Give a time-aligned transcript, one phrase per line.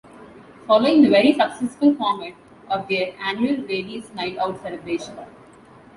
[0.65, 2.33] Following the very successful format
[2.71, 5.15] of their Annual Ladies Night Out celebration...